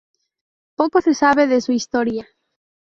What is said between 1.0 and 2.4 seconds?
se sabe de su historia.